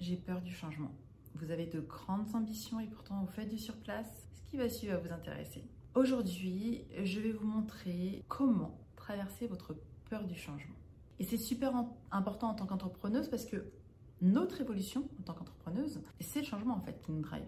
j'ai 0.00 0.16
peur 0.16 0.40
du 0.42 0.52
changement. 0.52 0.92
Vous 1.34 1.50
avez 1.50 1.66
de 1.66 1.80
grandes 1.80 2.34
ambitions 2.34 2.80
et 2.80 2.86
pourtant 2.86 3.20
vous 3.20 3.32
faites 3.32 3.48
du 3.48 3.58
surplace. 3.58 4.28
Ce 4.32 4.50
qui 4.50 4.56
va 4.56 4.68
suivre 4.68 4.94
va 4.94 5.00
vous 5.00 5.12
intéresser. 5.12 5.64
Aujourd'hui, 5.94 6.84
je 7.04 7.20
vais 7.20 7.32
vous 7.32 7.46
montrer 7.46 8.24
comment 8.28 8.78
traverser 8.96 9.46
votre 9.46 9.76
peur 10.08 10.24
du 10.24 10.34
changement. 10.34 10.74
Et 11.18 11.24
c'est 11.24 11.38
super 11.38 11.72
important 12.10 12.50
en 12.50 12.54
tant 12.54 12.66
qu'entrepreneuse 12.66 13.28
parce 13.28 13.44
que 13.44 13.72
notre 14.20 14.60
évolution 14.60 15.08
en 15.20 15.22
tant 15.22 15.34
qu'entrepreneuse, 15.34 16.02
c'est 16.20 16.40
le 16.40 16.46
changement 16.46 16.74
en 16.74 16.80
fait 16.80 17.00
qui 17.02 17.12
nous 17.12 17.22
drive. 17.22 17.46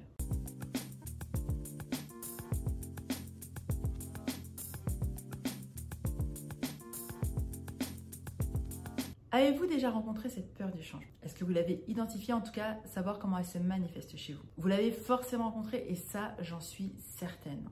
Avez-vous 9.30 9.66
déjà 9.66 9.90
rencontré 9.90 10.30
cette 10.30 10.54
peur 10.54 10.70
du 10.72 10.82
changement 10.82 11.10
Est-ce 11.22 11.34
que 11.34 11.44
vous 11.44 11.52
l'avez 11.52 11.84
identifiée? 11.86 12.32
En 12.32 12.40
tout 12.40 12.52
cas, 12.52 12.78
savoir 12.86 13.18
comment 13.18 13.36
elle 13.36 13.44
se 13.44 13.58
manifeste 13.58 14.16
chez 14.16 14.32
vous. 14.32 14.42
Vous 14.56 14.68
l'avez 14.68 14.90
forcément 14.90 15.50
rencontrée 15.50 15.84
et 15.86 15.96
ça, 15.96 16.34
j'en 16.40 16.60
suis 16.60 16.94
certaine. 16.98 17.68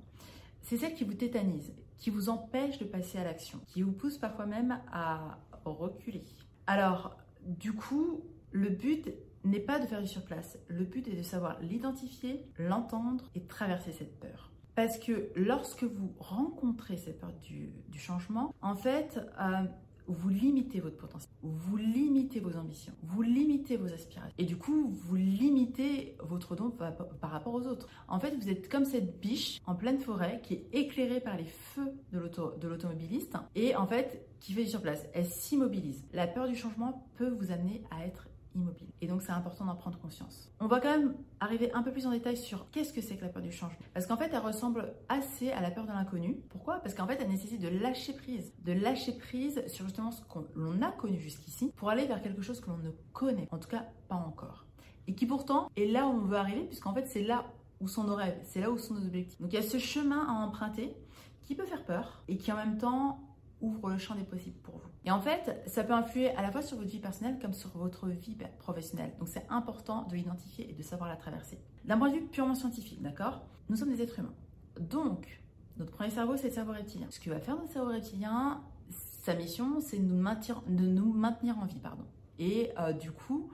C'est 0.60 0.77
celle 0.77 0.95
qui 0.95 1.05
vous 1.05 1.15
tétanise, 1.15 1.73
qui 1.96 2.10
vous 2.10 2.29
empêche 2.29 2.79
de 2.79 2.84
passer 2.84 3.19
à 3.19 3.24
l'action, 3.24 3.59
qui 3.69 3.80
vous 3.80 3.92
pousse 3.92 4.19
parfois 4.19 4.45
même 4.45 4.79
à 4.92 5.38
reculer. 5.65 6.24
Alors, 6.66 7.16
du 7.42 7.73
coup, 7.73 8.20
le 8.51 8.68
but 8.68 9.09
n'est 9.45 9.60
pas 9.60 9.79
de 9.79 9.87
faire 9.87 10.02
du 10.02 10.09
surplace. 10.09 10.59
Le 10.68 10.84
but 10.84 11.09
est 11.09 11.16
de 11.16 11.23
savoir 11.23 11.59
l'identifier, 11.60 12.45
l'entendre 12.59 13.24
et 13.34 13.41
traverser 13.46 13.93
cette 13.93 14.20
peur. 14.20 14.51
Parce 14.74 14.98
que 14.98 15.30
lorsque 15.37 15.84
vous 15.84 16.12
rencontrez 16.18 16.98
cette 16.98 17.18
peur 17.18 17.32
du, 17.41 17.73
changement, 17.95 18.54
en 18.60 18.77
fait, 18.77 19.18
euh, 19.41 19.65
vous 20.09 20.28
limitez 20.28 20.80
votre 20.80 20.96
potentiel, 20.96 21.30
vous 21.42 21.77
limitez 21.77 22.41
vos 22.41 22.56
ambitions, 22.56 22.92
vous 23.02 23.23
limitez 23.23 23.77
vos 23.77 23.92
aspirations. 23.92 24.34
Et 24.38 24.45
du 24.45 24.56
coup, 24.56 24.88
vous 24.91 25.16
limitez 25.16 26.16
votre 26.20 26.56
don 26.56 26.70
par 26.70 27.30
rapport 27.30 27.55
aux 27.55 27.66
autres. 27.66 27.88
En 28.09 28.19
fait, 28.19 28.34
vous 28.37 28.48
êtes 28.48 28.68
comme 28.68 28.84
cette 28.84 29.21
biche 29.21 29.60
en 29.66 29.74
pleine 29.74 29.99
forêt 29.99 30.40
qui 30.43 30.54
est 30.54 30.68
éclairée 30.73 31.21
par 31.21 31.37
les 31.37 31.45
feux 31.45 31.93
de 32.12 32.68
l'automobiliste 32.68 33.37
et 33.54 33.74
en 33.77 33.87
fait 33.87 34.27
qui 34.40 34.52
fait 34.52 34.66
sur 34.66 34.80
place. 34.82 35.04
Elle 35.12 35.27
s'immobilise. 35.27 36.04
La 36.12 36.27
peur 36.27 36.49
du 36.49 36.57
changement 36.57 37.07
peut 37.16 37.30
vous 37.30 37.51
amener 37.51 37.82
à 37.90 38.07
être 38.07 38.29
immobile. 38.57 38.88
Et 39.01 39.07
donc 39.07 39.23
c'est 39.23 39.32
important 39.32 39.65
d'en 39.65 39.76
prendre 39.76 39.99
conscience. 39.99 40.51
On 40.60 40.66
va 40.66 40.80
quand 40.80 40.90
même 40.90 41.15
arriver 41.40 41.73
un 41.73 41.82
peu 41.82 41.93
plus 41.93 42.07
en 42.07 42.10
détail 42.10 42.37
sur 42.37 42.71
qu'est-ce 42.71 42.93
que 42.93 43.01
c'est 43.01 43.16
que 43.16 43.23
la 43.24 43.29
peur 43.29 43.43
du 43.43 43.52
changement. 43.52 43.79
Parce 43.95 44.07
qu'en 44.07 44.16
fait, 44.16 44.30
elle 44.32 44.40
ressemble 44.40 44.95
assez 45.09 45.52
à 45.52 45.60
la 45.60 45.71
peur 45.71 45.85
de 45.85 45.93
l'inconnu. 45.93 46.40
Pourquoi? 46.49 46.80
Parce 46.80 46.95
qu'en 46.95 47.07
fait, 47.07 47.18
elle 47.21 47.29
nécessite 47.29 47.60
de 47.60 47.68
lâcher 47.68 48.15
prise. 48.15 48.52
De 48.65 48.73
lâcher 48.73 49.12
prise 49.12 49.62
sur 49.68 49.84
justement 49.84 50.10
ce 50.10 50.23
qu'on 50.23 50.82
a 50.82 50.90
connu 50.93 51.21
jusqu'ici 51.21 51.73
pour 51.77 51.90
aller 51.90 52.07
vers 52.07 52.23
quelque 52.23 52.43
chose 52.43 52.60
que 52.60 52.71
l'on 52.71 52.79
ne 52.79 52.90
connaît. 53.12 53.49
En 53.51 53.59
tout 53.59 53.68
cas, 53.68 53.87
pas 54.09 54.16
encore. 54.16 54.66
Et 55.07 55.15
qui 55.15 55.27
pourtant 55.27 55.71
est 55.77 55.87
là 55.87 56.07
où 56.07 56.10
on 56.10 56.24
veut 56.24 56.37
arriver, 56.37 56.65
puisqu'en 56.65 56.93
fait, 56.93 57.07
c'est 57.07 57.23
là 57.23 57.45
où 57.80 57.88
sont 57.88 58.04
nos 58.04 58.15
rêves, 58.15 58.38
c'est 58.43 58.60
là 58.60 58.71
où 58.71 58.79
sont 58.79 58.95
nos 58.95 59.07
objectifs. 59.07 59.40
Donc 59.40 59.52
il 59.52 59.57
y 59.57 59.59
a 59.59 59.62
ce 59.62 59.79
chemin 59.79 60.27
à 60.27 60.32
emprunter 60.32 60.96
qui 61.43 61.54
peut 61.54 61.66
faire 61.66 61.84
peur 61.84 62.23
et 62.29 62.37
qui 62.37 62.51
en 62.51 62.57
même 62.57 62.79
temps 62.79 63.21
ouvre 63.60 63.90
le 63.90 63.99
champ 63.99 64.15
des 64.15 64.25
possibles 64.25 64.59
pour 64.62 64.78
vous. 64.78 64.88
Et 65.06 65.10
en 65.12 65.21
fait, 65.21 65.62
ça 65.69 65.84
peut 65.84 65.93
influer 65.93 66.31
à 66.31 66.43
la 66.43 66.50
fois 66.50 66.62
sur 66.62 66.76
votre 66.76 66.91
vie 66.91 66.99
personnelle 66.99 67.38
comme 67.41 67.54
sur 67.54 67.71
votre 67.71 68.09
vie 68.09 68.37
professionnelle. 68.59 69.12
Donc 69.21 69.28
c'est 69.28 69.47
important 69.49 70.03
de 70.03 70.16
l'identifier 70.16 70.69
et 70.69 70.72
de 70.72 70.82
savoir 70.82 71.09
la 71.09 71.16
traverser. 71.16 71.60
D'un 71.84 71.97
point 71.97 72.10
de 72.10 72.16
vue 72.16 72.26
purement 72.26 72.56
scientifique, 72.56 73.00
d'accord? 73.00 73.47
Nous 73.69 73.77
sommes 73.77 73.91
des 73.91 74.03
êtres 74.03 74.19
humains. 74.19 74.34
Donc, 74.81 75.41
notre 75.77 75.93
premier 75.93 76.10
cerveau, 76.10 76.37
c'est 76.37 76.49
le 76.49 76.54
cerveau 76.54 76.72
reptilien. 76.72 77.06
Ce 77.10 77.21
que 77.21 77.31
va 77.31 77.38
faire 77.38 77.56
notre 77.56 77.72
cerveau 77.72 77.93
reptilien, 77.93 78.65
sa 78.91 79.34
mission, 79.34 79.81
c'est 79.81 79.99
de 79.99 80.04
nous 80.04 81.12
maintenir, 81.12 81.59
en 81.59 81.66
vie, 81.66 81.78
pardon. 81.78 82.04
Et 82.41 82.72
euh, 82.78 82.93
du 82.93 83.12
coup, 83.12 83.50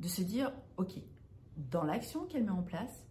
de 0.00 0.08
se 0.08 0.22
dire, 0.22 0.52
ok, 0.76 0.92
dans 1.56 1.84
l'action 1.84 2.24
qu'elle 2.24 2.44
met 2.44 2.50
en 2.50 2.62
place, 2.62 3.06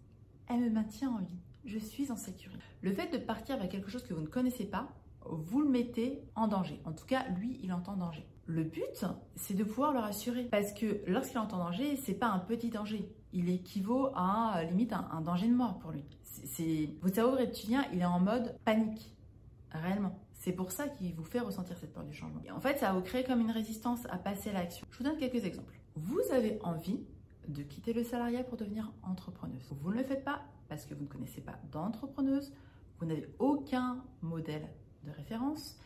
elle 0.48 0.60
me 0.60 0.70
maintient 0.70 1.12
en 1.12 1.20
vie. 1.20 1.40
Je 1.64 1.80
suis 1.80 2.12
en 2.12 2.16
sécurité. 2.16 2.62
Le 2.82 2.92
fait 2.92 3.12
de 3.12 3.18
partir 3.18 3.58
vers 3.58 3.70
quelque 3.70 3.90
chose 3.90 4.04
que 4.04 4.14
vous 4.14 4.22
ne 4.22 4.28
connaissez 4.28 4.66
pas, 4.66 4.94
vous 5.30 5.62
le 5.62 5.70
mettez 5.70 6.22
en 6.36 6.48
danger. 6.48 6.82
En 6.86 6.94
tout 6.94 7.06
cas, 7.06 7.28
lui, 7.30 7.60
il 7.64 7.74
entend 7.74 7.96
danger. 7.96 8.28
Le 8.46 8.64
but, 8.64 9.06
c'est 9.36 9.56
de 9.56 9.64
pouvoir 9.64 9.92
le 9.94 10.00
rassurer. 10.00 10.44
Parce 10.46 10.74
que 10.74 11.02
lorsqu'il 11.08 11.40
entend 11.40 11.58
danger, 11.58 11.96
c'est 11.98 12.14
pas 12.14 12.28
un 12.28 12.40
petit 12.40 12.70
danger. 12.70 13.10
Il 13.34 13.50
équivaut 13.50 14.10
à 14.16 14.64
limite 14.70 14.94
un, 14.94 15.22
danger 15.22 15.48
de 15.48 15.56
mort 15.56 15.80
pour 15.80 15.92
lui. 15.92 16.06
C'est 16.24 16.90
votre 17.02 17.16
cerveau 17.16 17.36
reptilien, 17.36 17.86
il 17.92 18.02
est 18.02 18.06
en 18.06 18.20
mode 18.20 18.58
panique. 18.64 19.14
Réellement. 19.72 20.20
C'est 20.34 20.54
pour 20.54 20.72
ça 20.72 20.88
qu'il 20.88 21.14
vous 21.16 21.24
fait 21.24 21.40
ressentir 21.40 21.78
cette 21.78 21.92
peur 21.92 22.04
du 22.04 22.14
changement. 22.14 22.42
Et 22.46 22.52
en 22.52 22.60
fait, 22.60 22.78
ça 22.78 22.88
va 22.88 23.00
vous 23.00 23.04
créer 23.04 23.24
comme 23.24 23.42
une 23.42 23.52
résistance 23.52 24.06
à 24.10 24.18
passer 24.18 24.52
à 24.52 24.54
l'action. 24.54 24.86
Je 24.92 24.98
vous 25.00 25.04
donne 25.04 25.18
quelques 25.18 25.44
exemples. 25.44 25.80
Vous 25.96 26.22
avez 26.32 26.60
envie 26.62 27.00
de 27.48 27.64
quitter 27.64 27.94
le 27.94 28.04
salariat 28.04 28.44
pour 28.44 28.58
devenir 28.58 28.92
entrepreneuse. 29.04 29.74
Vous 29.82 29.92
ne 29.92 29.98
le 29.98 30.04
faites 30.04 30.24
pas 30.24 30.44
parce 30.70 30.86
que 30.86 30.94
vous 30.94 31.04
ne 31.04 31.10
connaissez 31.10 31.42
pas 31.42 31.60
d'entrepreneuse, 31.72 32.54
vous 33.00 33.06
n'avez 33.06 33.28
aucun 33.40 34.04
modèle 34.22 34.68
de 35.06 35.12
référence. 35.12 35.78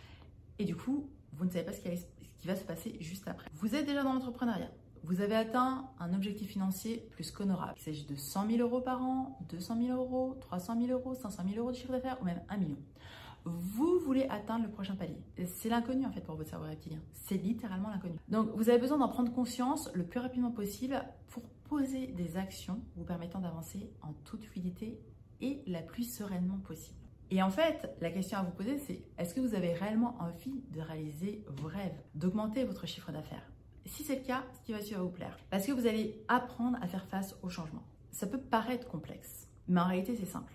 Et 0.58 0.66
du 0.66 0.76
coup, 0.76 1.10
vous 1.34 1.46
ne 1.46 1.50
savez 1.50 1.66
pas 1.66 1.74
ce 1.74 1.80
qui, 1.82 2.48
va 2.48 2.56
se 2.56 2.64
passer 2.64 2.96
juste 3.00 3.28
après. 3.28 3.50
Vous 3.54 3.76
êtes 3.76 3.86
déjà 3.86 4.04
dans 4.04 4.14
l'entrepreneuriat. 4.14 4.72
Vous 5.04 5.22
avez 5.22 5.36
atteint 5.36 5.90
un 6.00 6.14
objectif 6.14 6.50
financier 6.50 7.08
plus 7.12 7.32
qu'honorable. 7.32 7.74
Il 7.78 7.82
s'agit 7.82 8.06
de 8.06 8.16
100 8.16 8.48
000 8.50 8.60
euros 8.60 8.82
par 8.82 9.02
an, 9.02 9.40
200 9.50 9.78
000 9.88 9.98
euros, 9.98 10.36
300 10.42 10.80
000 10.86 10.92
euros, 10.92 11.16
500 11.16 11.44
000 11.48 11.60
euros 11.60 11.72
de 11.72 11.78
chiffre 11.78 11.92
d'affaires 11.92 12.18
ou 12.22 12.26
même 12.26 12.42
1 12.50 12.58
million. 12.58 12.78
Vous 13.46 14.00
voulez 14.00 14.28
atteindre 14.30 14.66
le 14.66 14.72
prochain 14.72 14.96
palier. 14.96 15.18
C'est 15.48 15.70
l'inconnu 15.70 16.06
en 16.06 16.12
fait 16.12 16.22
pour 16.22 16.36
votre 16.36 16.50
cerveau 16.50 16.66
reptilien. 16.66 17.00
C'est 17.14 17.38
littéralement 17.38 17.90
l'inconnu. 17.90 18.16
Donc 18.28 18.50
vous 18.56 18.70
avez 18.70 18.80
besoin 18.80 18.98
d'en 18.98 19.08
prendre 19.08 19.32
conscience 19.34 19.90
le 19.94 20.04
plus 20.04 20.20
rapidement 20.20 20.52
possible 20.52 21.02
pour 21.30 21.44
poser 21.70 22.08
des 22.08 22.36
actions 22.36 22.82
vous 22.96 23.06
permettant 23.06 23.40
d'avancer 23.40 23.92
en 24.02 24.14
toute 24.26 24.44
fluidité 24.44 25.00
et 25.42 25.64
la 25.68 25.82
plus 25.82 26.04
sereinement 26.04 26.58
possible. 26.58 26.98
Et 27.32 27.44
en 27.44 27.50
fait, 27.50 27.96
la 28.02 28.10
question 28.10 28.40
à 28.40 28.44
vous 28.44 28.52
poser, 28.52 28.80
c'est 28.80 29.04
est-ce 29.18 29.36
que 29.36 29.40
vous 29.40 29.54
avez 29.54 29.74
réellement 29.74 30.18
envie 30.20 30.64
de 30.72 30.82
réaliser 30.82 31.44
vos 31.48 31.68
rêves, 31.68 32.02
d'augmenter 32.16 32.64
votre 32.64 32.88
chiffre 32.88 33.12
d'affaires? 33.12 33.52
Si 33.86 34.04
c'est 34.04 34.16
le 34.16 34.24
cas, 34.24 34.44
ce 34.54 34.66
qui 34.66 34.72
va 34.72 34.82
suivre 34.82 35.04
vous 35.04 35.10
plaire. 35.10 35.38
Parce 35.50 35.66
que 35.66 35.72
vous 35.72 35.86
allez 35.86 36.24
apprendre 36.28 36.78
à 36.82 36.88
faire 36.88 37.06
face 37.06 37.36
au 37.44 37.50
changement. 37.50 37.84
Ça 38.12 38.26
peut 38.26 38.40
paraître 38.40 38.88
complexe, 38.88 39.48
mais 39.68 39.80
en 39.80 39.86
réalité, 39.86 40.16
c'est 40.16 40.26
simple. 40.26 40.54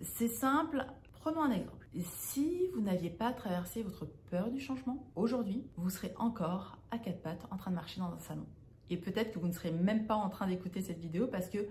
C'est 0.00 0.28
simple. 0.28 0.86
Prenons 1.12 1.42
un 1.42 1.50
exemple. 1.50 1.88
Si 2.02 2.68
vous 2.74 2.80
n'aviez 2.80 3.10
pas 3.10 3.32
traversé 3.32 3.82
votre 3.82 4.06
peur 4.30 4.50
du 4.50 4.60
changement, 4.60 5.04
aujourd'hui, 5.16 5.64
vous 5.76 5.90
serez 5.90 6.12
encore 6.16 6.78
à 6.90 6.98
quatre 6.98 7.22
pattes 7.22 7.46
en 7.50 7.56
train 7.56 7.70
de 7.70 7.76
marcher 7.76 8.00
dans 8.00 8.12
un 8.12 8.18
salon. 8.18 8.46
Et 8.90 8.96
peut-être 8.96 9.32
que 9.32 9.38
vous 9.38 9.48
ne 9.48 9.52
serez 9.52 9.72
même 9.72 10.06
pas 10.06 10.14
en 10.14 10.28
train 10.28 10.46
d'écouter 10.46 10.80
cette 10.80 10.98
vidéo 10.98 11.26
parce 11.26 11.48
que 11.48 11.66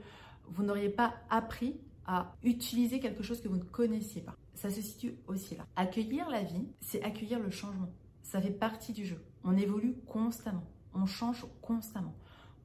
vous 0.47 0.63
n'auriez 0.63 0.89
pas 0.89 1.13
appris 1.29 1.79
à 2.05 2.35
utiliser 2.43 2.99
quelque 2.99 3.23
chose 3.23 3.41
que 3.41 3.47
vous 3.47 3.57
ne 3.57 3.63
connaissiez 3.63 4.21
pas. 4.21 4.35
Ça 4.55 4.69
se 4.69 4.81
situe 4.81 5.15
aussi 5.27 5.55
là. 5.55 5.65
Accueillir 5.75 6.29
la 6.29 6.43
vie, 6.43 6.67
c'est 6.81 7.01
accueillir 7.03 7.39
le 7.39 7.49
changement. 7.49 7.91
Ça 8.21 8.41
fait 8.41 8.51
partie 8.51 8.93
du 8.93 9.05
jeu. 9.05 9.23
On 9.43 9.57
évolue 9.57 9.95
constamment. 10.05 10.65
On 10.93 11.05
change 11.05 11.45
constamment. 11.61 12.15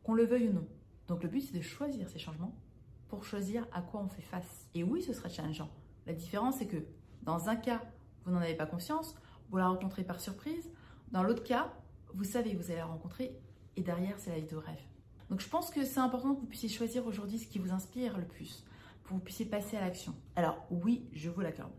Qu'on 0.03 0.15
le 0.15 0.25
veuille 0.25 0.49
ou 0.49 0.53
non. 0.53 0.67
Donc 1.07 1.23
le 1.23 1.29
but, 1.29 1.41
c'est 1.41 1.57
de 1.57 1.63
choisir 1.63 2.09
ces 2.09 2.19
changements 2.19 2.55
pour 3.09 3.25
choisir 3.25 3.67
à 3.73 3.81
quoi 3.81 4.01
on 4.01 4.09
fait 4.09 4.23
face. 4.23 4.69
Et 4.75 4.85
oui, 4.85 5.03
ce 5.03 5.13
sera 5.13 5.29
challengeant. 5.29 5.71
La 6.07 6.13
différence, 6.13 6.57
c'est 6.59 6.67
que 6.67 6.85
dans 7.23 7.49
un 7.49 7.57
cas, 7.57 7.83
vous 8.25 8.33
n'en 8.33 8.41
avez 8.41 8.55
pas 8.55 8.67
conscience, 8.67 9.15
vous 9.51 9.57
la 9.57 9.69
rencontrez 9.69 10.05
par 10.05 10.21
surprise. 10.21 10.71
Dans 11.11 11.23
l'autre 11.23 11.43
cas, 11.43 11.73
vous 12.15 12.25
savez 12.25 12.53
que 12.53 12.57
vous 12.59 12.71
allez 12.71 12.81
la 12.81 12.87
rencontrer 12.87 13.39
et 13.77 13.83
derrière, 13.83 14.19
c'est 14.19 14.31
la 14.31 14.39
vie 14.39 14.47
de 14.47 14.57
rêve. 14.57 14.81
Donc 15.31 15.41
je 15.41 15.49
pense 15.49 15.71
que 15.71 15.85
c'est 15.85 16.01
important 16.01 16.35
que 16.35 16.41
vous 16.41 16.47
puissiez 16.47 16.69
choisir 16.69 17.07
aujourd'hui 17.07 17.39
ce 17.39 17.47
qui 17.47 17.59
vous 17.59 17.73
inspire 17.73 18.19
le 18.19 18.27
plus 18.27 18.65
que 19.09 19.15
vous 19.15 19.21
puissiez 19.21 19.47
passer 19.47 19.77
à 19.77 19.81
l'action. 19.81 20.15
Alors 20.37 20.67
oui, 20.71 21.09
je 21.13 21.31
vous 21.31 21.41
l'accorde. 21.41 21.73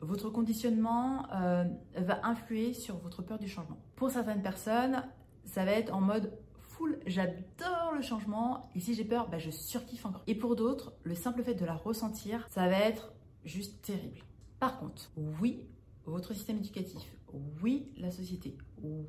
Votre 0.00 0.28
conditionnement 0.28 1.26
euh, 1.34 1.64
va 1.96 2.24
influer 2.26 2.74
sur 2.74 2.98
votre 2.98 3.22
peur 3.22 3.38
du 3.38 3.48
changement. 3.48 3.78
Pour 3.96 4.10
certaines 4.10 4.42
personnes, 4.42 5.02
ça 5.44 5.64
va 5.64 5.72
être 5.72 5.94
en 5.94 6.02
mode 6.02 6.38
full, 6.52 6.98
j'adore 7.06 7.92
le 7.94 8.02
changement 8.02 8.70
et 8.74 8.80
si 8.80 8.94
j'ai 8.94 9.04
peur, 9.04 9.28
bah, 9.28 9.38
je 9.38 9.50
surkiffe 9.50 10.04
encore. 10.04 10.22
Et 10.26 10.34
pour 10.34 10.54
d'autres, 10.54 10.92
le 11.02 11.14
simple 11.14 11.42
fait 11.42 11.54
de 11.54 11.64
la 11.64 11.74
ressentir, 11.74 12.46
ça 12.50 12.68
va 12.68 12.78
être 12.78 13.14
juste 13.44 13.80
terrible. 13.82 14.20
Par 14.60 14.78
contre, 14.78 15.10
oui, 15.40 15.66
votre 16.04 16.34
système 16.34 16.58
éducatif, 16.58 17.16
oui, 17.62 17.90
la 17.96 18.10
société, 18.10 18.56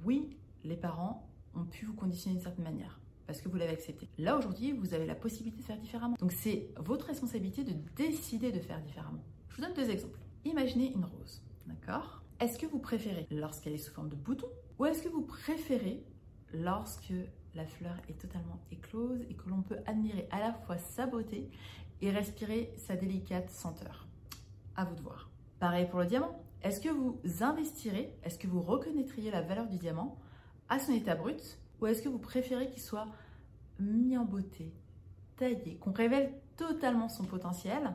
oui, 0.06 0.38
les 0.64 0.78
parents 0.78 1.30
ont 1.54 1.66
pu 1.66 1.86
vous 1.86 1.94
conditionner 1.94 2.36
d'une 2.36 2.44
certaine 2.44 2.64
manière 2.64 3.00
parce 3.28 3.42
que 3.42 3.50
vous 3.50 3.58
l'avez 3.58 3.74
accepté. 3.74 4.10
Là 4.18 4.38
aujourd'hui, 4.38 4.72
vous 4.72 4.94
avez 4.94 5.06
la 5.06 5.14
possibilité 5.14 5.62
de 5.62 5.66
faire 5.66 5.78
différemment. 5.78 6.16
Donc 6.20 6.32
c'est 6.32 6.70
votre 6.78 7.06
responsabilité 7.06 7.64
de 7.64 7.74
décider 7.96 8.52
de 8.52 8.60
faire 8.60 8.82
différemment. 8.82 9.24
Je 9.50 9.58
vous 9.58 9.62
donne 9.62 9.74
deux 9.74 9.90
exemples. 9.90 10.20
Imaginez 10.46 10.94
une 10.94 11.06
rose, 11.06 11.44
d'accord? 11.68 12.24
Est-ce 12.40 12.58
que 12.58 12.66
vous 12.66 12.80
préférez 12.80 13.28
lorsqu'elle 13.30 13.74
est 13.74 13.80
sous 13.80 13.92
forme 13.92 14.10
de 14.10 14.16
bouton 14.16 14.48
ou 14.80 14.86
est-ce 14.86 15.04
que 15.04 15.10
vous 15.10 15.24
préférez 15.24 16.04
lorsque 16.54 17.14
la 17.54 17.66
fleur 17.66 17.96
est 18.08 18.20
totalement 18.20 18.60
éclose 18.72 19.22
et 19.30 19.36
que 19.36 19.50
l'on 19.50 19.62
peut 19.62 19.80
admirer 19.86 20.28
à 20.32 20.40
la 20.40 20.54
fois 20.54 20.78
sa 20.78 21.06
beauté 21.08 21.50
et 22.02 22.12
respirer 22.12 22.74
sa 22.78 22.96
délicate 22.96 23.50
senteur? 23.50 24.08
À 24.76 24.86
vous 24.86 24.96
de 24.96 25.02
voir. 25.02 25.30
Pareil 25.60 25.88
pour 25.90 26.00
le 26.00 26.06
diamant. 26.06 26.40
Est-ce 26.62 26.80
que 26.80 26.90
vous 26.90 27.20
investirez, 27.42 28.16
est-ce 28.24 28.38
que 28.38 28.48
vous 28.48 28.62
reconnaîtriez 28.62 29.32
la 29.32 29.42
valeur 29.42 29.68
du 29.68 29.78
diamant 29.78 30.18
à 30.70 30.80
son 30.80 30.92
état 30.92 31.16
brut 31.16 31.60
ou 31.80 31.88
est-ce 31.88 32.02
que 32.02 32.10
vous 32.10 32.20
préférez 32.20 32.70
qu'il 32.70 32.82
soit 32.82 33.08
mis 33.80 34.18
en 34.18 34.26
beauté, 34.26 34.74
taillé, 35.36 35.78
qu'on 35.78 35.92
révèle 35.92 36.34
totalement 36.56 37.10
son 37.10 37.26
potentiel 37.26 37.94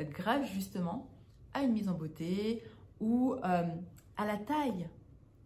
grâce 0.00 0.46
justement 0.52 1.08
à 1.54 1.62
une 1.62 1.72
mise 1.72 1.88
en 1.88 1.94
beauté 1.94 2.62
ou 3.00 3.34
euh, 3.34 3.64
à 4.16 4.26
la 4.26 4.36
taille 4.36 4.88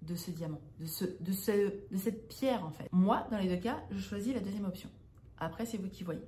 de 0.03 0.14
ce 0.17 0.31
diamant, 0.31 0.61
de, 0.81 0.87
de 1.20 1.99
cette 1.99 2.29
pierre 2.29 2.64
en 2.64 2.70
fait? 2.70 2.88
Moi, 2.91 3.26
dans 3.31 3.38
les 3.38 3.49
deux 3.49 3.61
cas, 3.61 3.82
je 3.91 4.00
choisis 4.00 4.35
la 4.35 4.41
deuxième 4.41 4.64
option. 4.64 4.91
Après, 5.38 5.64
c'est 5.64 5.79
vous 5.79 5.88
qui 5.88 6.03
voyez. 6.03 6.26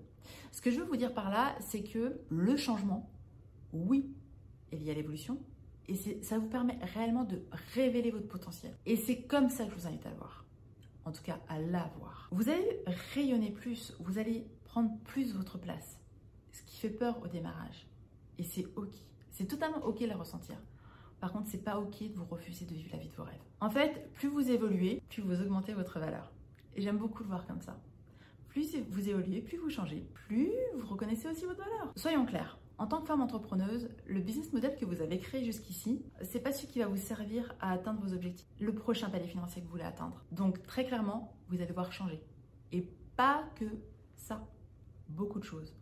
Ce 0.52 0.62
que 0.62 0.70
je 0.70 0.78
veux 0.78 0.86
vous 0.86 0.96
dire 0.96 1.12
par 1.12 1.30
là, 1.30 1.56
c'est 1.60 1.82
que 1.82 2.20
le 2.30 2.56
changement, 2.56 3.10
oui, 3.72 4.14
est 4.72 4.76
lié 4.76 4.92
à 4.92 4.94
l'évolution, 4.94 5.38
et 5.88 5.96
ça 6.22 6.38
vous 6.38 6.46
permet 6.46 6.78
réellement 6.94 7.24
de 7.24 7.42
révéler 7.74 8.10
votre 8.10 8.28
potentiel. 8.28 8.74
Et 8.86 8.96
c'est 8.96 9.22
comme 9.22 9.48
ça 9.50 9.64
que 9.64 9.72
je 9.72 9.76
vous 9.76 9.86
invite 9.86 10.06
à 10.06 10.10
le 10.10 10.16
voir. 10.16 10.44
En 11.04 11.12
tout 11.12 11.22
cas, 11.22 11.38
à 11.48 11.60
la 11.60 11.90
voir. 11.98 12.28
Vous 12.32 12.48
allez 12.48 12.80
rayonner 13.14 13.50
plus, 13.50 13.94
vous 14.00 14.18
allez 14.18 14.46
prendre 14.64 14.90
plus 15.04 15.34
votre 15.34 15.58
place. 15.58 15.98
Ce 16.52 16.62
qui 16.62 16.78
fait 16.78 16.90
peur 16.90 17.20
au 17.22 17.26
démarrage. 17.26 17.86
Et 18.38 18.42
c'est 18.42 18.66
ok. 18.76 18.92
C'est 19.30 19.46
totalement 19.46 19.84
ok 19.84 20.00
de 20.00 20.06
le 20.06 20.16
ressentir. 20.16 20.56
Par 21.20 21.32
contre, 21.32 21.48
c'est 21.48 21.62
pas 21.62 21.78
ok 21.78 22.10
de 22.10 22.14
vous 22.14 22.24
refuser 22.24 22.64
de 22.64 22.74
vivre 22.74 22.90
la 22.92 22.98
vie 22.98 23.08
de 23.08 23.14
vos 23.14 23.24
rêves. 23.24 23.40
En 23.60 23.70
fait, 23.70 24.12
plus 24.12 24.28
vous 24.28 24.50
évoluez, 24.50 25.02
plus 25.08 25.22
vous 25.22 25.40
augmentez 25.40 25.72
votre 25.72 25.98
valeur. 25.98 26.32
Et 26.74 26.82
j'aime 26.82 26.98
beaucoup 26.98 27.22
le 27.22 27.28
voir 27.28 27.46
comme 27.46 27.60
ça. 27.60 27.78
Plus 28.48 28.76
vous 28.90 29.08
évoluez, 29.08 29.40
plus 29.40 29.58
vous 29.58 29.70
changez, 29.70 30.06
plus 30.12 30.52
vous 30.76 30.86
reconnaissez 30.86 31.28
aussi 31.28 31.44
votre 31.44 31.60
valeur. 31.60 31.92
Soyons 31.96 32.24
clairs. 32.26 32.58
En 32.76 32.86
tant 32.86 33.00
que 33.00 33.06
femme 33.06 33.20
entrepreneuse, 33.20 33.88
le 34.06 34.20
business 34.20 34.52
model 34.52 34.76
que 34.76 34.84
vous 34.84 35.00
avez 35.00 35.18
créé 35.18 35.44
jusqu'ici, 35.44 36.04
c'est 36.22 36.40
pas 36.40 36.52
celui 36.52 36.68
qui 36.68 36.80
va 36.80 36.86
vous 36.86 36.96
servir 36.96 37.54
à 37.60 37.70
atteindre 37.70 38.00
vos 38.00 38.12
objectifs, 38.12 38.48
le 38.58 38.74
prochain 38.74 39.10
palier 39.10 39.28
financier 39.28 39.62
que 39.62 39.66
vous 39.66 39.72
voulez 39.72 39.84
atteindre. 39.84 40.24
Donc 40.32 40.62
très 40.64 40.84
clairement, 40.84 41.36
vous 41.48 41.56
allez 41.56 41.66
devoir 41.66 41.92
changer. 41.92 42.20
Et 42.72 42.82
pas 43.16 43.44
que 43.54 43.66
ça, 44.16 44.48
beaucoup 45.08 45.38
de 45.38 45.44
choses. 45.44 45.76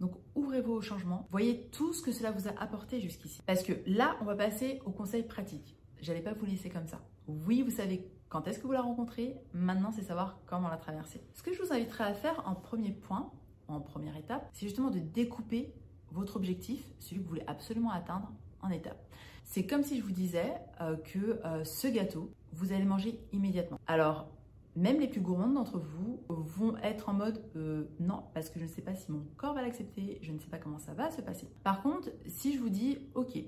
Donc 0.00 0.12
ouvrez-vous 0.34 0.72
au 0.72 0.80
changement. 0.80 1.28
Voyez 1.30 1.68
tout 1.70 1.92
ce 1.92 2.02
que 2.02 2.12
cela 2.12 2.32
vous 2.32 2.48
a 2.48 2.52
apporté 2.60 3.00
jusqu'ici. 3.00 3.40
Parce 3.46 3.62
que 3.62 3.72
là, 3.86 4.16
on 4.20 4.24
va 4.24 4.34
passer 4.34 4.80
au 4.84 4.90
conseil 4.90 5.22
pratique. 5.22 5.76
J'allais 6.00 6.22
pas 6.22 6.32
vous 6.32 6.46
laisser 6.46 6.68
comme 6.68 6.86
ça. 6.86 7.00
Oui, 7.28 7.62
vous 7.62 7.70
savez 7.70 8.10
quand 8.28 8.46
est-ce 8.46 8.58
que 8.58 8.66
vous 8.66 8.72
la 8.72 8.82
rencontrez. 8.82 9.36
Maintenant, 9.52 9.90
c'est 9.90 10.02
savoir 10.02 10.40
comment 10.46 10.68
la 10.68 10.76
traverser. 10.76 11.22
Ce 11.34 11.42
que 11.42 11.52
je 11.52 11.62
vous 11.62 11.72
inviterai 11.72 12.04
à 12.04 12.14
faire 12.14 12.42
en 12.46 12.54
premier 12.54 12.92
point, 12.92 13.30
en 13.68 13.80
première 13.80 14.16
étape, 14.16 14.48
c'est 14.52 14.66
justement 14.66 14.90
de 14.90 14.98
découper 14.98 15.72
votre 16.12 16.36
objectif, 16.36 16.84
celui 16.98 17.16
que 17.16 17.22
vous 17.22 17.28
voulez 17.30 17.44
absolument 17.46 17.90
atteindre, 17.90 18.30
en 18.62 18.70
étapes. 18.70 19.02
C'est 19.44 19.64
comme 19.64 19.82
si 19.82 19.98
je 19.98 20.02
vous 20.02 20.12
disais 20.12 20.52
euh, 20.80 20.96
que 20.96 21.40
euh, 21.44 21.64
ce 21.64 21.88
gâteau, 21.88 22.30
vous 22.52 22.72
allez 22.72 22.84
manger 22.84 23.18
immédiatement. 23.32 23.78
Alors, 23.86 24.28
même 24.76 25.00
les 25.00 25.08
plus 25.08 25.20
gourmands 25.20 25.48
d'entre 25.48 25.78
vous 25.78 26.20
vont 26.28 26.76
être 26.78 27.08
en 27.08 27.14
mode 27.14 27.42
euh, 27.56 27.84
non, 27.98 28.24
parce 28.34 28.50
que 28.50 28.58
je 28.58 28.64
ne 28.64 28.68
sais 28.68 28.82
pas 28.82 28.94
si 28.94 29.10
mon 29.10 29.24
corps 29.36 29.54
va 29.54 29.62
l'accepter, 29.62 30.18
je 30.22 30.32
ne 30.32 30.38
sais 30.38 30.48
pas 30.48 30.58
comment 30.58 30.78
ça 30.78 30.92
va 30.94 31.10
se 31.10 31.20
passer. 31.20 31.48
Par 31.64 31.82
contre, 31.82 32.10
si 32.26 32.54
je 32.54 32.60
vous 32.60 32.68
dis, 32.68 32.98
ok, 33.14 33.38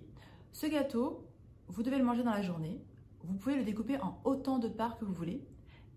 ce 0.52 0.66
gâteau, 0.66 1.26
vous 1.68 1.82
devez 1.82 1.98
le 1.98 2.04
manger 2.04 2.22
dans 2.22 2.32
la 2.32 2.42
journée, 2.42 2.80
vous 3.22 3.34
pouvez 3.34 3.56
le 3.56 3.64
découper 3.64 4.00
en 4.00 4.18
autant 4.24 4.58
de 4.58 4.68
parts 4.68 4.98
que 4.98 5.04
vous 5.04 5.12
voulez 5.12 5.44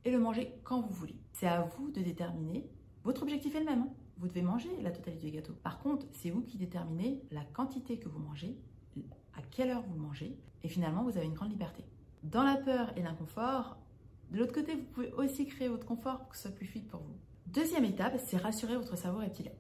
et 0.06 0.12
le 0.12 0.20
manger 0.20 0.54
quand 0.64 0.82
vous 0.82 0.94
voulez. 0.94 1.16
C'est 1.32 1.48
à 1.48 1.62
vous 1.62 1.90
de 1.92 2.02
déterminer. 2.02 2.68
Votre 3.04 3.24
objectif 3.24 3.56
est 3.56 3.60
le 3.60 3.66
même. 3.66 3.86
Vous 4.24 4.30
devez 4.30 4.42
manger 4.42 4.70
la 4.82 4.90
totalité 4.90 5.26
du 5.26 5.32
gâteau. 5.34 5.52
Par 5.52 5.80
contre, 5.80 6.06
c'est 6.14 6.30
vous 6.30 6.44
qui 6.44 6.58
déterminez 6.58 7.22
la 7.30 7.44
quantité 7.44 8.00
que 8.00 8.08
vous 8.08 8.20
mangez, 8.20 8.58
à 9.36 9.42
quelle 9.52 9.70
heure 9.70 9.84
vous 9.86 10.00
mangez, 10.00 10.38
et 10.64 10.70
finalement, 10.70 11.04
vous 11.04 11.18
avez 11.18 11.26
une 11.26 11.34
grande 11.34 11.52
liberté. 11.52 11.84
Dans 12.24 12.44
la 12.44 12.56
peur 12.56 12.98
et 12.98 13.02
l'inconfort, 13.02 13.76
de 14.32 14.38
l'autre 14.40 14.54
côté, 14.54 14.76
vous 14.76 14.86
pouvez 14.94 15.12
aussi 15.12 15.46
créer 15.46 15.68
votre 15.68 15.86
confort 15.86 16.20
pour 16.20 16.30
que 16.30 16.38
ce 16.38 16.44
soit 16.44 16.52
plus 16.52 16.66
fluide 16.66 16.88
pour 16.88 17.02
vous. 17.02 17.18
Deuxième 17.48 17.84
étape, 17.84 18.18
c'est 18.18 18.38
rassurer 18.38 18.78
votre 18.78 18.98
cerveau 18.98 19.20
reptilien. 19.20 19.52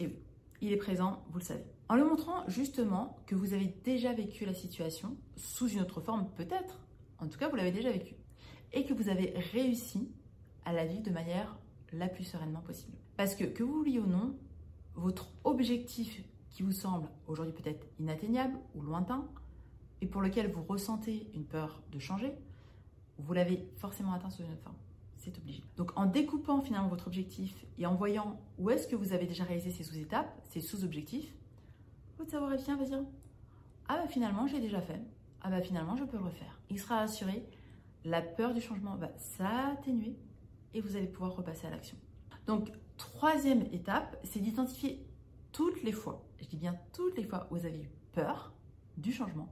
Et 0.00 0.06
oui, 0.06 0.18
il 0.62 0.72
est 0.72 0.78
présent, 0.78 1.22
vous 1.28 1.38
le 1.38 1.44
savez. 1.44 1.66
En 1.90 1.96
le 1.96 2.04
montrant 2.06 2.48
justement 2.48 3.18
que 3.26 3.34
vous 3.34 3.52
avez 3.52 3.76
déjà 3.84 4.14
vécu 4.14 4.46
la 4.46 4.54
situation 4.54 5.18
sous 5.36 5.68
une 5.68 5.82
autre 5.82 6.00
forme 6.00 6.30
peut-être, 6.34 6.80
en 7.18 7.28
tout 7.28 7.38
cas 7.38 7.50
vous 7.50 7.56
l'avez 7.56 7.72
déjà 7.72 7.92
vécu, 7.92 8.14
et 8.72 8.86
que 8.86 8.94
vous 8.94 9.10
avez 9.10 9.34
réussi 9.52 10.10
à 10.64 10.72
la 10.72 10.86
vivre 10.86 11.02
de 11.02 11.10
manière 11.10 11.58
la 11.92 12.08
plus 12.08 12.24
sereinement 12.24 12.62
possible. 12.62 12.96
Parce 13.16 13.34
que, 13.34 13.44
que 13.44 13.62
vous 13.62 13.78
vouliez 13.78 13.98
ou 13.98 14.06
non, 14.06 14.34
votre 14.94 15.28
objectif 15.44 16.22
qui 16.50 16.62
vous 16.62 16.72
semble 16.72 17.08
aujourd'hui 17.26 17.52
peut-être 17.54 17.86
inatteignable 17.98 18.58
ou 18.74 18.82
lointain, 18.82 19.26
et 20.00 20.06
pour 20.06 20.20
lequel 20.20 20.50
vous 20.50 20.62
ressentez 20.62 21.30
une 21.34 21.44
peur 21.44 21.82
de 21.92 21.98
changer, 21.98 22.32
vous 23.18 23.32
l'avez 23.32 23.68
forcément 23.76 24.12
atteint 24.12 24.30
sous 24.30 24.42
une 24.42 24.56
forme. 24.56 24.76
C'est 25.16 25.36
obligé. 25.38 25.62
Donc 25.76 25.92
en 25.96 26.06
découpant 26.06 26.60
finalement 26.60 26.88
votre 26.88 27.06
objectif 27.06 27.64
et 27.78 27.86
en 27.86 27.94
voyant 27.94 28.38
où 28.58 28.70
est-ce 28.70 28.86
que 28.86 28.94
vous 28.94 29.12
avez 29.12 29.26
déjà 29.26 29.44
réalisé 29.44 29.70
ces 29.70 29.82
sous-étapes, 29.82 30.30
ces 30.44 30.60
sous-objectifs, 30.60 31.34
votre 32.18 32.30
savoir 32.30 32.50
reptilien 32.50 32.76
va 32.76 32.84
dire 32.84 33.02
Ah 33.88 33.98
bah 33.98 34.08
finalement 34.08 34.46
j'ai 34.46 34.60
déjà 34.60 34.80
fait. 34.80 35.00
Ah 35.40 35.50
bah 35.50 35.62
finalement 35.62 35.96
je 35.96 36.04
peux 36.04 36.18
le 36.18 36.24
refaire. 36.24 36.60
Il 36.70 36.78
sera 36.78 36.96
rassuré, 36.96 37.44
la 38.04 38.22
peur 38.22 38.54
du 38.54 38.60
changement 38.60 38.96
va 38.96 39.10
s'atténuer 39.16 40.16
et 40.74 40.80
vous 40.80 40.96
allez 40.96 41.06
pouvoir 41.06 41.34
repasser 41.34 41.66
à 41.66 41.70
l'action. 41.70 41.96
Donc 42.46 42.70
troisième 42.96 43.62
étape, 43.72 44.16
c'est 44.24 44.40
d'identifier 44.40 45.06
toutes 45.52 45.82
les 45.82 45.92
fois, 45.92 46.24
je 46.40 46.46
dis 46.46 46.56
bien 46.56 46.76
toutes 46.92 47.16
les 47.16 47.24
fois 47.24 47.46
où 47.50 47.56
vous 47.56 47.66
avez 47.66 47.80
eu 47.80 47.90
peur 48.12 48.52
du 48.96 49.12
changement, 49.12 49.48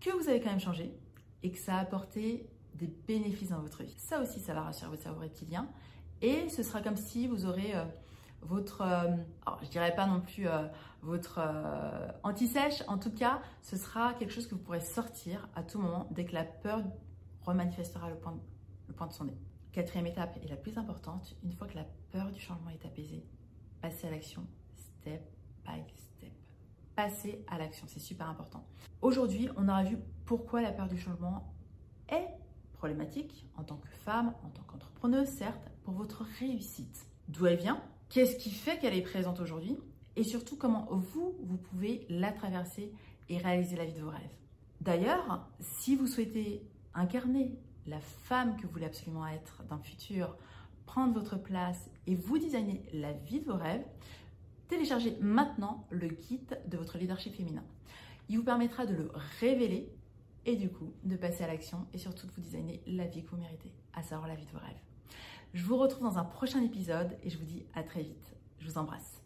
que 0.00 0.10
vous 0.10 0.28
avez 0.28 0.40
quand 0.40 0.50
même 0.50 0.60
changé, 0.60 0.94
et 1.42 1.50
que 1.50 1.58
ça 1.58 1.76
a 1.76 1.80
apporté 1.80 2.48
des 2.74 2.86
bénéfices 2.86 3.50
dans 3.50 3.60
votre 3.60 3.82
vie. 3.82 3.94
Ça 3.98 4.20
aussi, 4.20 4.40
ça 4.40 4.54
va 4.54 4.62
rassurer 4.62 4.90
votre 4.90 5.02
cerveau 5.02 5.20
reptilien. 5.20 5.68
Et 6.20 6.48
ce 6.48 6.62
sera 6.62 6.80
comme 6.80 6.96
si 6.96 7.26
vous 7.26 7.46
aurez 7.46 7.76
euh, 7.76 7.84
votre, 8.42 8.82
euh, 8.82 9.16
alors, 9.46 9.60
je 9.62 9.68
dirais 9.68 9.94
pas 9.94 10.06
non 10.06 10.20
plus 10.20 10.48
euh, 10.48 10.66
votre 11.02 11.40
anti-sèche, 12.22 12.82
en 12.88 12.98
tout 12.98 13.12
cas, 13.12 13.40
ce 13.62 13.76
sera 13.76 14.14
quelque 14.14 14.32
chose 14.32 14.46
que 14.46 14.54
vous 14.54 14.60
pourrez 14.60 14.80
sortir 14.80 15.48
à 15.54 15.62
tout 15.62 15.78
moment 15.78 16.08
dès 16.10 16.24
que 16.24 16.34
la 16.34 16.44
peur 16.44 16.82
remanifestera 17.42 18.10
le 18.10 18.16
point, 18.16 18.36
le 18.88 18.94
point 18.94 19.06
de 19.06 19.12
son 19.12 19.24
nez. 19.24 19.36
Quatrième 19.72 20.06
étape 20.06 20.38
et 20.42 20.48
la 20.48 20.56
plus 20.56 20.78
importante, 20.78 21.36
une 21.44 21.52
fois 21.52 21.66
que 21.66 21.76
la 21.76 21.84
peur 22.10 22.30
du 22.32 22.40
changement 22.40 22.70
est 22.70 22.86
apaisée, 22.86 23.24
passez 23.80 24.06
à 24.06 24.10
l'action, 24.10 24.46
step 24.74 25.22
by 25.64 25.80
step. 25.94 26.32
Passez 26.96 27.44
à 27.46 27.58
l'action, 27.58 27.86
c'est 27.86 28.00
super 28.00 28.28
important. 28.28 28.66
Aujourd'hui, 29.02 29.48
on 29.56 29.68
aura 29.68 29.84
vu 29.84 29.98
pourquoi 30.24 30.62
la 30.62 30.72
peur 30.72 30.88
du 30.88 30.98
changement 30.98 31.54
est 32.08 32.28
problématique 32.72 33.46
en 33.56 33.64
tant 33.64 33.76
que 33.76 33.88
femme, 33.88 34.34
en 34.44 34.48
tant 34.48 34.62
qu'entrepreneuse, 34.62 35.28
certes, 35.28 35.70
pour 35.84 35.94
votre 35.94 36.24
réussite. 36.40 37.06
D'où 37.28 37.46
elle 37.46 37.58
vient 37.58 37.82
Qu'est-ce 38.08 38.36
qui 38.36 38.50
fait 38.50 38.78
qu'elle 38.78 38.94
est 38.94 39.02
présente 39.02 39.38
aujourd'hui 39.38 39.76
Et 40.16 40.24
surtout, 40.24 40.56
comment 40.56 40.86
vous, 40.90 41.36
vous 41.42 41.58
pouvez 41.58 42.06
la 42.08 42.32
traverser 42.32 42.92
et 43.28 43.36
réaliser 43.36 43.76
la 43.76 43.84
vie 43.84 43.92
de 43.92 44.00
vos 44.00 44.10
rêves. 44.10 44.36
D'ailleurs, 44.80 45.46
si 45.60 45.94
vous 45.94 46.06
souhaitez 46.06 46.66
incarner 46.94 47.58
la 47.88 48.00
femme 48.00 48.56
que 48.56 48.62
vous 48.62 48.72
voulez 48.72 48.86
absolument 48.86 49.26
être 49.26 49.64
dans 49.68 49.76
le 49.76 49.82
futur, 49.82 50.36
prendre 50.86 51.14
votre 51.14 51.36
place 51.36 51.90
et 52.06 52.14
vous 52.14 52.38
designer 52.38 52.82
la 52.92 53.12
vie 53.12 53.40
de 53.40 53.46
vos 53.46 53.56
rêves, 53.56 53.84
téléchargez 54.68 55.16
maintenant 55.20 55.86
le 55.90 56.08
kit 56.08 56.40
de 56.66 56.76
votre 56.76 56.98
leadership 56.98 57.34
féminin. 57.34 57.64
Il 58.28 58.38
vous 58.38 58.44
permettra 58.44 58.86
de 58.86 58.94
le 58.94 59.10
révéler 59.40 59.90
et 60.44 60.56
du 60.56 60.70
coup 60.70 60.92
de 61.04 61.16
passer 61.16 61.44
à 61.44 61.46
l'action 61.46 61.86
et 61.92 61.98
surtout 61.98 62.26
de 62.26 62.32
vous 62.32 62.40
designer 62.40 62.80
la 62.86 63.06
vie 63.06 63.24
que 63.24 63.30
vous 63.30 63.36
méritez, 63.36 63.72
à 63.94 64.02
savoir 64.02 64.28
la 64.28 64.34
vie 64.34 64.46
de 64.46 64.50
vos 64.50 64.58
rêves. 64.58 64.80
Je 65.54 65.64
vous 65.64 65.76
retrouve 65.76 66.04
dans 66.04 66.18
un 66.18 66.24
prochain 66.24 66.62
épisode 66.62 67.16
et 67.22 67.30
je 67.30 67.38
vous 67.38 67.44
dis 67.44 67.64
à 67.74 67.82
très 67.82 68.02
vite. 68.02 68.34
Je 68.58 68.66
vous 68.66 68.78
embrasse. 68.78 69.17